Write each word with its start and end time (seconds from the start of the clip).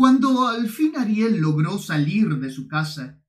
Cuando 0.00 0.48
al 0.48 0.70
fin 0.70 0.96
Ariel 0.96 1.42
logró 1.42 1.76
salir 1.76 2.38
de 2.38 2.50
su 2.50 2.66
casa, 2.66 3.20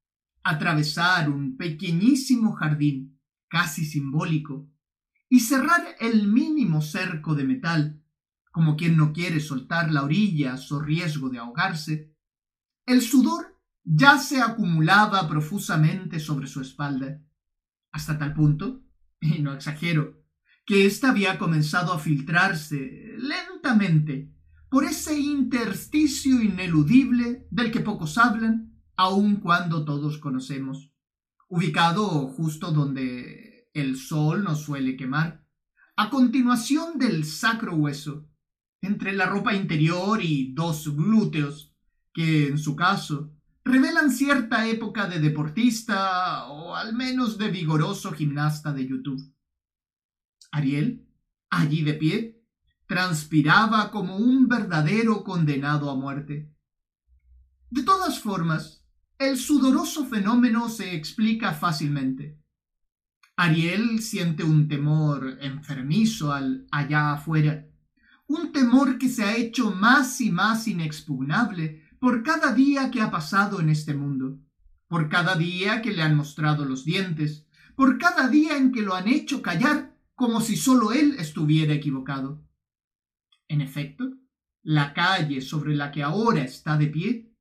atravesar 0.41 1.29
un 1.29 1.57
pequeñísimo 1.57 2.53
jardín, 2.53 3.19
casi 3.49 3.83
simbólico, 3.83 4.71
y 5.27 5.41
cerrar 5.41 5.83
el 5.99 6.29
mínimo 6.29 6.81
cerco 6.81 7.35
de 7.35 7.43
metal, 7.43 8.01
como 8.53 8.77
quien 8.77 8.95
no 8.95 9.11
quiere 9.11 9.41
soltar 9.41 9.91
la 9.91 10.03
orilla 10.03 10.53
a 10.53 10.79
riesgo 10.85 11.27
de 11.27 11.39
ahogarse, 11.39 12.15
el 12.85 13.01
sudor 13.01 13.59
ya 13.83 14.17
se 14.17 14.41
acumulaba 14.41 15.27
profusamente 15.27 16.21
sobre 16.21 16.47
su 16.47 16.61
espalda, 16.61 17.21
hasta 17.91 18.17
tal 18.17 18.33
punto, 18.33 18.81
y 19.19 19.41
no 19.41 19.51
exagero, 19.51 20.23
que 20.65 20.85
ésta 20.85 21.09
había 21.09 21.37
comenzado 21.37 21.91
a 21.91 21.99
filtrarse 21.99 23.17
lentamente 23.17 24.31
por 24.71 24.85
ese 24.85 25.19
intersticio 25.19 26.41
ineludible 26.41 27.45
del 27.51 27.73
que 27.73 27.81
pocos 27.81 28.17
hablan, 28.17 28.81
aun 28.95 29.41
cuando 29.41 29.83
todos 29.83 30.17
conocemos, 30.17 30.93
ubicado 31.49 32.07
justo 32.29 32.71
donde 32.71 33.67
el 33.73 33.97
sol 33.97 34.45
nos 34.45 34.61
suele 34.61 34.95
quemar, 34.95 35.45
a 35.97 36.09
continuación 36.09 36.97
del 36.97 37.25
sacro 37.25 37.75
hueso, 37.75 38.29
entre 38.81 39.11
la 39.11 39.25
ropa 39.25 39.53
interior 39.53 40.23
y 40.23 40.53
dos 40.53 40.95
glúteos, 40.95 41.75
que 42.13 42.47
en 42.47 42.57
su 42.57 42.73
caso 42.77 43.33
revelan 43.65 44.09
cierta 44.09 44.69
época 44.69 45.05
de 45.05 45.19
deportista 45.19 46.47
o 46.47 46.77
al 46.77 46.95
menos 46.95 47.37
de 47.37 47.51
vigoroso 47.51 48.13
gimnasta 48.13 48.71
de 48.71 48.87
YouTube. 48.87 49.21
Ariel, 50.49 51.05
allí 51.49 51.83
de 51.83 51.93
pie, 51.95 52.40
transpiraba 52.91 53.89
como 53.89 54.17
un 54.17 54.49
verdadero 54.49 55.23
condenado 55.23 55.89
a 55.89 55.95
muerte. 55.95 56.51
De 57.69 57.83
todas 57.83 58.19
formas, 58.19 58.85
el 59.17 59.37
sudoroso 59.37 60.05
fenómeno 60.07 60.67
se 60.67 60.93
explica 60.93 61.53
fácilmente. 61.53 62.37
Ariel 63.37 64.01
siente 64.01 64.43
un 64.43 64.67
temor 64.67 65.37
enfermizo 65.39 66.33
al 66.33 66.67
allá 66.69 67.13
afuera, 67.13 67.65
un 68.27 68.51
temor 68.51 68.97
que 68.97 69.07
se 69.07 69.23
ha 69.23 69.37
hecho 69.37 69.71
más 69.71 70.19
y 70.19 70.29
más 70.29 70.67
inexpugnable 70.67 71.83
por 71.97 72.23
cada 72.23 72.51
día 72.51 72.91
que 72.91 72.99
ha 72.99 73.09
pasado 73.09 73.61
en 73.61 73.69
este 73.69 73.93
mundo, 73.93 74.37
por 74.89 75.07
cada 75.07 75.37
día 75.37 75.81
que 75.81 75.93
le 75.93 76.01
han 76.01 76.17
mostrado 76.17 76.65
los 76.65 76.83
dientes, 76.83 77.47
por 77.77 77.97
cada 77.97 78.27
día 78.27 78.57
en 78.57 78.73
que 78.73 78.81
lo 78.81 78.95
han 78.95 79.07
hecho 79.07 79.41
callar 79.41 79.95
como 80.13 80.41
si 80.41 80.57
solo 80.57 80.91
él 80.91 81.15
estuviera 81.19 81.73
equivocado. 81.73 82.50
En 83.51 83.59
efecto, 83.59 84.13
la 84.63 84.93
calle 84.93 85.41
sobre 85.41 85.75
la 85.75 85.91
que 85.91 86.03
ahora 86.03 86.41
está 86.41 86.77
de 86.77 86.87
pie, 86.87 87.33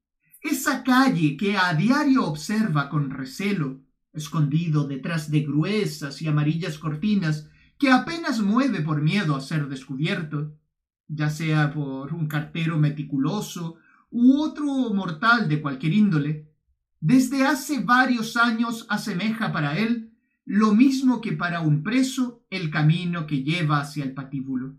esa 0.43 0.83
calle 0.83 1.37
que 1.37 1.57
a 1.57 1.73
diario 1.75 2.27
observa 2.27 2.89
con 2.89 3.11
recelo, 3.11 3.85
escondido 4.13 4.89
detrás 4.89 5.31
de 5.31 5.43
gruesas 5.43 6.21
y 6.21 6.27
amarillas 6.27 6.79
cortinas 6.79 7.49
que 7.79 7.93
apenas 7.93 8.41
mueve 8.41 8.81
por 8.81 9.01
miedo 9.01 9.37
a 9.37 9.41
ser 9.41 9.69
descubierto, 9.69 10.59
ya 11.07 11.31
sea 11.31 11.73
por 11.73 12.13
un 12.13 12.27
cartero 12.27 12.77
meticuloso 12.77 13.77
u 14.11 14.41
otro 14.41 14.65
mortal 14.93 15.49
de 15.49 15.63
cualquier 15.63 15.93
índole, 15.93 16.51
desde 16.99 17.47
hace 17.47 17.85
varios 17.85 18.37
años 18.37 18.85
asemeja 18.89 19.53
para 19.53 19.79
él 19.79 20.13
lo 20.45 20.75
mismo 20.75 21.21
que 21.21 21.35
para 21.35 21.61
un 21.61 21.85
preso 21.85 22.45
el 22.51 22.69
camino 22.69 23.29
que 23.29 23.45
lleva 23.45 23.79
hacia 23.79 24.03
el 24.03 24.13
patíbulo. 24.13 24.75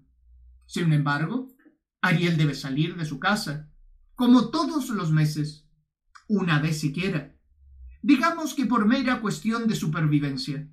Sin 0.72 0.94
embargo, 0.94 1.54
Ariel 2.02 2.38
debe 2.38 2.56
salir 2.56 2.96
de 2.96 3.04
su 3.04 3.20
casa, 3.20 3.70
como 4.16 4.52
todos 4.52 4.88
los 4.88 5.12
meses, 5.12 5.68
una 6.30 6.62
vez 6.62 6.80
siquiera. 6.80 7.36
Digamos 8.02 8.54
que 8.54 8.66
por 8.66 8.86
mera 8.86 9.20
cuestión 9.20 9.68
de 9.68 9.76
supervivencia. 9.76 10.72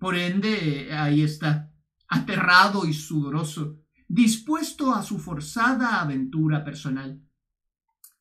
Por 0.00 0.16
ende, 0.16 0.92
ahí 0.92 1.22
está, 1.22 1.72
aterrado 2.08 2.86
y 2.86 2.92
sudoroso, 2.92 3.78
dispuesto 4.08 4.92
a 4.92 5.04
su 5.04 5.20
forzada 5.20 6.00
aventura 6.00 6.64
personal. 6.64 7.22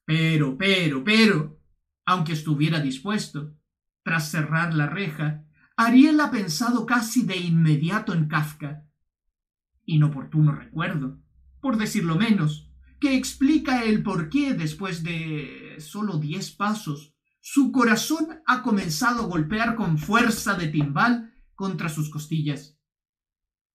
Pero, 0.05 0.59
pero, 0.59 1.03
pero, 1.03 1.59
aunque 2.05 2.33
estuviera 2.33 2.81
dispuesto, 2.81 3.55
tras 4.03 4.29
cerrar 4.29 4.75
la 4.75 4.85
reja, 4.85 5.43
Ariel 5.75 6.19
ha 6.19 6.29
pensado 6.29 6.85
casi 6.85 7.23
de 7.23 7.37
inmediato 7.37 8.13
en 8.13 8.27
Kafka, 8.27 8.85
inoportuno 9.93 10.53
recuerdo, 10.53 11.19
por 11.61 11.77
decirlo 11.77 12.15
menos, 12.15 12.71
que 12.99 13.15
explica 13.15 13.83
el 13.83 14.03
por 14.03 14.29
qué 14.29 14.53
después 14.53 15.03
de 15.03 15.75
solo 15.79 16.17
diez 16.17 16.51
pasos 16.51 17.15
su 17.41 17.71
corazón 17.71 18.41
ha 18.45 18.61
comenzado 18.61 19.23
a 19.23 19.27
golpear 19.27 19.75
con 19.75 19.97
fuerza 19.97 20.55
de 20.55 20.67
timbal 20.67 21.33
contra 21.55 21.89
sus 21.89 22.09
costillas. 22.09 22.77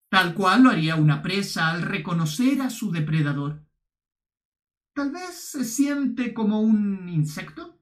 Tal 0.09 0.33
cual 0.33 0.63
lo 0.63 0.69
haría 0.69 0.95
una 0.95 1.21
presa 1.21 1.71
al 1.71 1.81
reconocer 1.81 2.61
a 2.61 2.69
su 2.69 2.91
depredador. 2.91 3.65
Tal 4.93 5.11
vez 5.11 5.35
se 5.35 5.65
siente 5.65 6.33
como 6.33 6.61
un 6.61 7.09
insecto. 7.09 7.79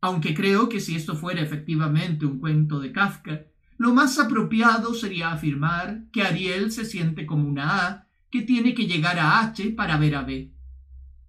Aunque 0.00 0.34
creo 0.34 0.68
que 0.68 0.80
si 0.80 0.96
esto 0.96 1.14
fuera 1.14 1.42
efectivamente 1.42 2.26
un 2.26 2.40
cuento 2.40 2.80
de 2.80 2.92
Kafka, 2.92 3.46
lo 3.76 3.92
más 3.92 4.18
apropiado 4.18 4.94
sería 4.94 5.32
afirmar 5.32 6.04
que 6.12 6.22
Ariel 6.22 6.70
se 6.70 6.84
siente 6.84 7.26
como 7.26 7.48
una 7.48 7.86
A 7.86 8.08
que 8.30 8.42
tiene 8.42 8.74
que 8.74 8.86
llegar 8.86 9.18
a 9.18 9.40
H 9.40 9.70
para 9.70 9.96
ver 9.96 10.14
a 10.14 10.22
B. 10.22 10.52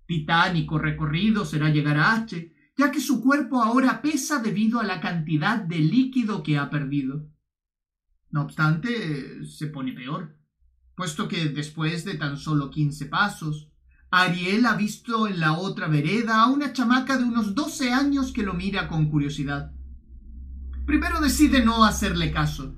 Titánico 0.06 0.78
recorrido 0.78 1.45
será 1.45 1.69
llegar 1.69 1.97
a 1.97 2.13
H, 2.13 2.53
ya 2.78 2.91
que 2.91 3.00
su 3.00 3.22
cuerpo 3.22 3.61
ahora 3.61 4.01
pesa 4.01 4.39
debido 4.39 4.79
a 4.79 4.83
la 4.83 5.00
cantidad 5.00 5.57
de 5.59 5.79
líquido 5.79 6.44
que 6.44 6.57
ha 6.57 6.69
perdido. 6.69 7.28
No 8.31 8.44
obstante, 8.44 9.45
se 9.45 9.67
pone 9.67 9.94
peor, 9.94 10.38
puesto 10.95 11.27
que 11.27 11.45
después 11.50 12.06
de 12.06 12.16
tan 12.16 12.38
solo 12.38 12.69
quince 12.69 13.06
pasos, 13.06 13.69
Ariel 14.12 14.66
ha 14.66 14.75
visto 14.75 15.27
en 15.27 15.39
la 15.39 15.57
otra 15.57 15.88
vereda 15.88 16.41
a 16.41 16.47
una 16.47 16.73
chamaca 16.73 17.17
de 17.17 17.23
unos 17.23 17.53
doce 17.53 17.91
años 17.91 18.31
que 18.31 18.44
lo 18.44 18.53
mira 18.53 18.88
con 18.88 19.09
curiosidad. 19.09 19.75
Primero 20.85 21.19
decide 21.19 21.66
no 21.66 21.84
hacerle 21.84 22.31
caso. 22.31 22.75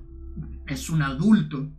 Es 0.65 0.89
un 0.89 1.01
adulto. 1.01 1.73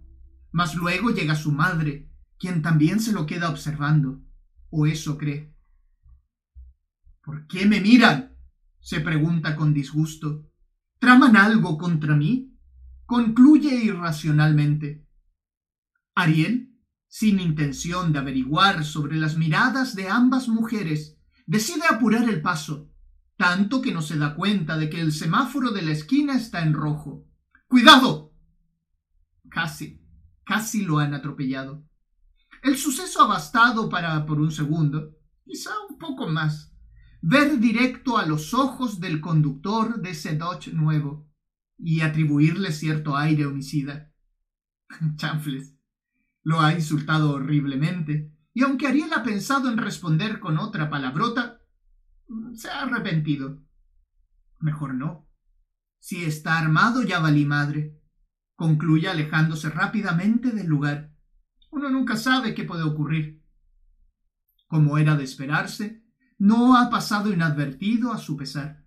Mas 0.52 0.74
luego 0.74 1.10
llega 1.10 1.34
su 1.34 1.52
madre, 1.52 2.10
quien 2.38 2.62
también 2.62 3.00
se 3.00 3.12
lo 3.12 3.26
queda 3.26 3.48
observando. 3.48 4.20
O 4.70 4.86
eso 4.86 5.16
cree. 5.16 5.54
¿Por 7.22 7.46
qué 7.46 7.66
me 7.66 7.80
miran? 7.80 8.36
se 8.80 9.00
pregunta 9.00 9.56
con 9.56 9.74
disgusto. 9.74 10.46
¿Traman 10.98 11.36
algo 11.36 11.76
contra 11.76 12.14
mí? 12.14 12.54
Concluye 13.04 13.74
irracionalmente. 13.84 15.06
Ariel, 16.14 16.74
sin 17.06 17.40
intención 17.40 18.12
de 18.12 18.18
averiguar 18.18 18.84
sobre 18.84 19.16
las 19.16 19.36
miradas 19.36 19.94
de 19.94 20.08
ambas 20.08 20.48
mujeres, 20.48 21.18
decide 21.46 21.82
apurar 21.90 22.28
el 22.28 22.40
paso 22.40 22.90
tanto 23.38 23.80
que 23.80 23.92
no 23.92 24.02
se 24.02 24.18
da 24.18 24.34
cuenta 24.34 24.76
de 24.76 24.90
que 24.90 25.00
el 25.00 25.12
semáforo 25.12 25.70
de 25.70 25.82
la 25.82 25.92
esquina 25.92 26.36
está 26.36 26.60
en 26.60 26.74
rojo. 26.74 27.24
¡Cuidado! 27.68 28.34
Casi, 29.48 30.02
casi 30.44 30.82
lo 30.82 30.98
han 30.98 31.14
atropellado. 31.14 31.86
El 32.64 32.76
suceso 32.76 33.22
ha 33.22 33.28
bastado 33.28 33.88
para, 33.88 34.26
por 34.26 34.40
un 34.40 34.50
segundo, 34.50 35.16
quizá 35.44 35.70
un 35.88 35.98
poco 35.98 36.26
más, 36.26 36.74
ver 37.22 37.60
directo 37.60 38.18
a 38.18 38.26
los 38.26 38.54
ojos 38.54 38.98
del 38.98 39.20
conductor 39.20 40.02
de 40.02 40.10
ese 40.10 40.36
Dodge 40.36 40.72
nuevo 40.72 41.30
y 41.78 42.00
atribuirle 42.00 42.72
cierto 42.72 43.16
aire 43.16 43.46
homicida. 43.46 44.12
Chanfles. 45.14 45.76
Lo 46.42 46.60
ha 46.60 46.72
insultado 46.72 47.34
horriblemente, 47.34 48.32
y 48.52 48.64
aunque 48.64 48.88
Ariel 48.88 49.12
ha 49.14 49.22
pensado 49.22 49.70
en 49.70 49.78
responder 49.78 50.40
con 50.40 50.58
otra 50.58 50.90
palabrota, 50.90 51.57
se 52.54 52.68
ha 52.68 52.82
arrepentido. 52.82 53.62
Mejor 54.60 54.94
no. 54.94 55.28
Si 55.98 56.24
está 56.24 56.58
armado 56.58 57.02
ya 57.02 57.20
valí 57.20 57.44
madre. 57.44 58.00
Concluye 58.54 59.08
alejándose 59.08 59.70
rápidamente 59.70 60.50
del 60.50 60.66
lugar. 60.66 61.12
Uno 61.70 61.90
nunca 61.90 62.16
sabe 62.16 62.54
qué 62.54 62.64
puede 62.64 62.82
ocurrir. 62.82 63.42
Como 64.66 64.98
era 64.98 65.16
de 65.16 65.24
esperarse, 65.24 66.04
no 66.38 66.76
ha 66.76 66.90
pasado 66.90 67.32
inadvertido 67.32 68.12
a 68.12 68.18
su 68.18 68.36
pesar. 68.36 68.84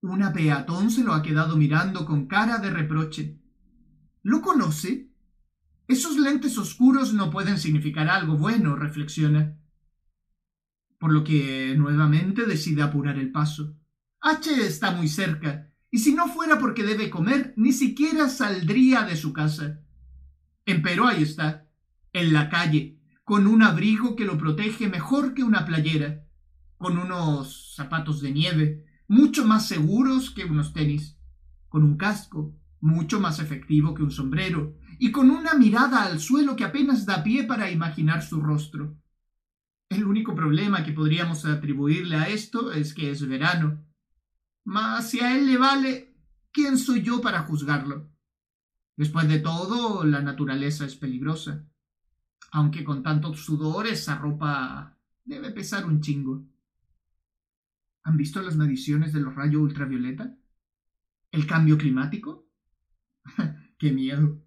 Una 0.00 0.32
peatón 0.32 0.90
se 0.90 1.02
lo 1.02 1.14
ha 1.14 1.22
quedado 1.22 1.56
mirando 1.56 2.04
con 2.04 2.26
cara 2.26 2.58
de 2.58 2.70
reproche. 2.70 3.40
¿Lo 4.22 4.42
conoce? 4.42 5.10
Esos 5.88 6.18
lentes 6.18 6.58
oscuros 6.58 7.14
no 7.14 7.30
pueden 7.30 7.58
significar 7.58 8.08
algo 8.08 8.36
bueno, 8.36 8.76
reflexiona 8.76 9.58
por 11.04 11.12
lo 11.12 11.22
que 11.22 11.74
nuevamente 11.76 12.46
decide 12.46 12.80
apurar 12.80 13.18
el 13.18 13.30
paso. 13.30 13.76
H 14.22 14.50
está 14.66 14.90
muy 14.90 15.06
cerca, 15.06 15.70
y 15.90 15.98
si 15.98 16.14
no 16.14 16.28
fuera 16.28 16.58
porque 16.58 16.82
debe 16.82 17.10
comer, 17.10 17.52
ni 17.58 17.74
siquiera 17.74 18.30
saldría 18.30 19.02
de 19.02 19.14
su 19.14 19.34
casa. 19.34 19.82
Empero 20.64 21.06
ahí 21.06 21.22
está, 21.22 21.68
en 22.14 22.32
la 22.32 22.48
calle, 22.48 23.02
con 23.22 23.46
un 23.46 23.62
abrigo 23.62 24.16
que 24.16 24.24
lo 24.24 24.38
protege 24.38 24.88
mejor 24.88 25.34
que 25.34 25.44
una 25.44 25.66
playera, 25.66 26.24
con 26.78 26.96
unos 26.96 27.74
zapatos 27.76 28.22
de 28.22 28.32
nieve, 28.32 28.86
mucho 29.06 29.44
más 29.44 29.68
seguros 29.68 30.30
que 30.30 30.44
unos 30.46 30.72
tenis, 30.72 31.18
con 31.68 31.82
un 31.82 31.98
casco, 31.98 32.56
mucho 32.80 33.20
más 33.20 33.40
efectivo 33.40 33.92
que 33.92 34.02
un 34.02 34.10
sombrero, 34.10 34.74
y 34.98 35.12
con 35.12 35.30
una 35.30 35.52
mirada 35.52 36.04
al 36.04 36.18
suelo 36.18 36.56
que 36.56 36.64
apenas 36.64 37.04
da 37.04 37.22
pie 37.22 37.44
para 37.44 37.70
imaginar 37.70 38.22
su 38.22 38.40
rostro. 38.40 38.96
El 39.94 40.06
único 40.06 40.34
problema 40.34 40.82
que 40.82 40.92
podríamos 40.92 41.44
atribuirle 41.44 42.16
a 42.16 42.28
esto 42.28 42.72
es 42.72 42.92
que 42.94 43.12
es 43.12 43.28
verano. 43.28 43.86
Mas 44.64 45.10
si 45.10 45.20
a 45.20 45.36
él 45.36 45.46
le 45.46 45.56
vale, 45.56 46.16
¿quién 46.50 46.78
soy 46.78 47.00
yo 47.00 47.20
para 47.20 47.44
juzgarlo? 47.44 48.10
Después 48.96 49.28
de 49.28 49.38
todo, 49.38 50.02
la 50.04 50.20
naturaleza 50.20 50.84
es 50.84 50.96
peligrosa. 50.96 51.64
Aunque 52.50 52.82
con 52.82 53.04
tanto 53.04 53.34
sudor 53.34 53.86
esa 53.86 54.16
ropa 54.16 54.98
debe 55.24 55.52
pesar 55.52 55.86
un 55.86 56.00
chingo. 56.00 56.44
¿Han 58.02 58.16
visto 58.16 58.42
las 58.42 58.56
mediciones 58.56 59.12
de 59.12 59.20
los 59.20 59.32
rayos 59.32 59.62
ultravioleta? 59.62 60.36
¿El 61.30 61.46
cambio 61.46 61.78
climático? 61.78 62.48
¡Qué 63.78 63.92
miedo! 63.92 64.42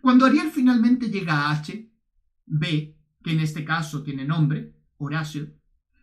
Cuando 0.00 0.24
Ariel 0.24 0.52
finalmente 0.52 1.10
llega 1.10 1.48
a 1.48 1.50
H, 1.50 1.92
B, 2.46 2.97
que 3.22 3.32
en 3.32 3.40
este 3.40 3.64
caso 3.64 4.02
tiene 4.02 4.24
nombre, 4.24 4.74
Horacio, 4.98 5.54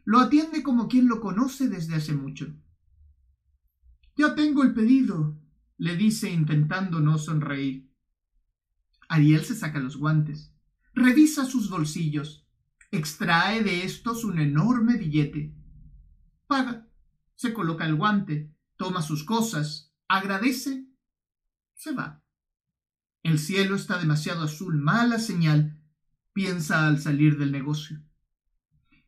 lo 0.03 0.19
atiende 0.19 0.63
como 0.63 0.87
quien 0.87 1.07
lo 1.07 1.19
conoce 1.19 1.67
desde 1.67 1.95
hace 1.95 2.13
mucho. 2.13 2.53
Ya 4.15 4.35
tengo 4.35 4.63
el 4.63 4.73
pedido, 4.73 5.37
le 5.77 5.97
dice 5.97 6.29
intentando 6.29 6.99
no 6.99 7.17
sonreír. 7.17 7.91
Ariel 9.09 9.43
se 9.43 9.55
saca 9.55 9.79
los 9.79 9.97
guantes, 9.97 10.53
revisa 10.93 11.45
sus 11.45 11.69
bolsillos, 11.69 12.47
extrae 12.91 13.63
de 13.63 13.83
estos 13.83 14.23
un 14.23 14.39
enorme 14.39 14.97
billete. 14.97 15.53
Paga, 16.47 16.87
se 17.35 17.53
coloca 17.53 17.85
el 17.85 17.95
guante, 17.95 18.55
toma 18.77 19.01
sus 19.01 19.23
cosas, 19.23 19.93
agradece, 20.07 20.87
se 21.73 21.91
va. 21.91 22.23
El 23.23 23.39
cielo 23.39 23.75
está 23.75 23.97
demasiado 23.97 24.43
azul, 24.43 24.77
mala 24.77 25.19
señal, 25.19 25.81
piensa 26.35 26.85
al 26.85 26.99
salir 26.99 27.37
del 27.37 27.53
negocio. 27.53 28.03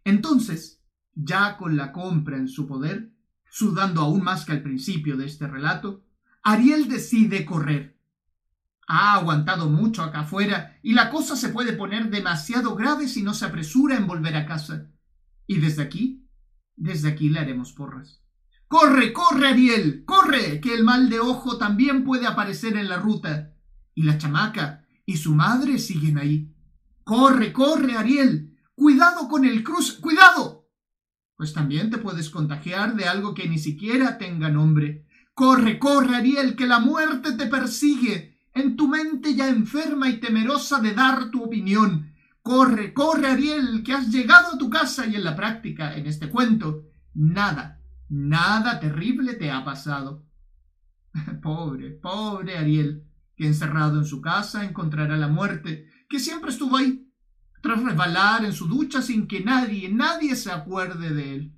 Entonces, 0.06 0.82
ya 1.14 1.58
con 1.58 1.76
la 1.76 1.92
compra 1.92 2.38
en 2.38 2.48
su 2.48 2.66
poder, 2.66 3.12
sudando 3.50 4.00
aún 4.00 4.24
más 4.24 4.46
que 4.46 4.54
al 4.54 4.64
principio 4.64 5.18
de 5.18 5.26
este 5.26 5.46
relato, 5.46 6.06
Ariel 6.42 6.88
decide 6.88 7.44
correr. 7.44 8.00
Ha 8.88 9.16
aguantado 9.16 9.70
mucho 9.70 10.04
acá 10.04 10.22
afuera 10.22 10.80
y 10.82 10.94
la 10.94 11.10
cosa 11.10 11.36
se 11.36 11.50
puede 11.50 11.74
poner 11.74 12.10
demasiado 12.10 12.76
grave 12.76 13.10
si 13.10 13.24
no 13.24 13.34
se 13.34 13.44
apresura 13.44 13.98
en 13.98 14.08
volver 14.08 14.38
a 14.38 14.46
casa. 14.46 14.90
Y 15.46 15.58
desde 15.58 15.84
aquí, 15.84 16.26
desde 16.78 17.10
aquí 17.10 17.28
le 17.30 17.40
haremos 17.40 17.74
porras. 17.74 18.24
¡Corre, 18.70 19.12
corre, 19.12 19.50
Ariel! 19.50 20.06
¡Corre! 20.06 20.62
Que 20.62 20.74
el 20.74 20.86
mal 20.86 21.10
de 21.10 21.20
ojo 21.20 21.58
también 21.58 22.06
puede 22.06 22.26
aparecer 22.26 22.78
en 22.78 22.88
la 22.88 23.00
ruta 23.00 23.54
y 23.94 24.04
la 24.04 24.18
chamaca 24.18 24.86
y 25.06 25.18
su 25.18 25.36
madre 25.36 25.78
siguen 25.78 26.18
ahí. 26.18 26.54
Corre, 27.08 27.54
corre, 27.54 27.96
Ariel. 27.96 28.60
Cuidado 28.76 29.30
con 29.30 29.46
el 29.46 29.64
cruz. 29.64 29.94
Cuidado. 29.94 30.68
Pues 31.38 31.54
también 31.54 31.90
te 31.90 32.00
puedes 32.00 32.30
contagiar 32.30 32.96
de 32.96 33.06
algo 33.06 33.34
que 33.34 33.48
ni 33.48 33.60
siquiera 33.60 34.18
tenga 34.18 34.50
nombre. 34.50 35.06
Corre, 35.34 35.80
corre, 35.80 36.18
Ariel, 36.18 36.58
que 36.58 36.68
la 36.68 36.80
muerte 36.80 37.32
te 37.38 37.46
persigue. 37.46 38.38
En 38.54 38.76
tu 38.76 38.90
mente 38.90 39.36
ya 39.36 39.48
enferma 39.48 40.10
y 40.10 40.20
temerosa 40.20 40.82
de 40.82 40.94
dar 40.94 41.32
tu 41.32 41.46
opinión. 41.46 42.14
Corre, 42.42 42.94
corre, 42.94 43.28
Ariel, 43.28 43.84
que 43.86 43.94
has 43.94 44.10
llegado 44.10 44.56
a 44.56 44.58
tu 44.58 44.70
casa 44.70 45.08
y 45.08 45.16
en 45.16 45.24
la 45.24 45.38
práctica, 45.38 45.96
en 45.96 46.08
este 46.08 46.30
cuento, 46.30 46.88
nada, 47.14 47.80
nada 48.10 48.82
terrible 48.82 49.36
te 49.36 49.50
ha 49.50 49.64
pasado. 49.64 50.26
pobre, 51.42 51.92
pobre 51.92 52.58
Ariel 52.58 53.08
que 53.38 53.46
encerrado 53.46 54.00
en 54.00 54.06
su 54.06 54.20
casa 54.20 54.66
encontrará 54.66 55.16
la 55.16 55.28
muerte, 55.28 55.88
que 56.08 56.20
siempre 56.20 56.52
estuvo 56.52 56.78
ahí, 56.78 57.12
tras 57.62 57.84
resbalar 57.84 58.46
en 58.46 58.54
su 58.54 58.68
ducha 58.68 59.02
sin 59.02 59.28
que 59.28 59.44
nadie, 59.44 59.90
nadie 59.90 60.36
se 60.36 60.52
acuerde 60.52 61.14
de 61.14 61.36
él. 61.36 61.54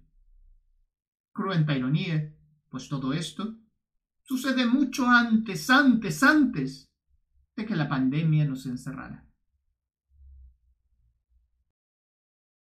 Cruenta 1.34 1.78
ironía, 1.78 2.34
pues 2.70 2.90
todo 2.90 3.14
esto 3.14 3.58
sucede 4.24 4.66
mucho 4.66 5.08
antes, 5.08 5.70
antes, 5.70 6.24
antes 6.24 6.90
de 7.56 7.66
que 7.66 7.76
la 7.76 7.90
pandemia 7.90 8.46
nos 8.46 8.66
encerrara. 8.66 9.29